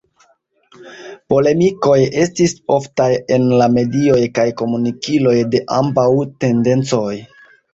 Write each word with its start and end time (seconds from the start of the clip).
Polemikoj 1.33 1.97
estis 2.21 2.55
oftaj 2.77 3.09
en 3.37 3.45
la 3.61 3.67
medioj 3.75 4.19
kaj 4.39 4.47
komunikiloj 4.63 5.37
de 5.53 5.63
ambaŭ 5.77 6.09
tendencoj. 6.47 7.07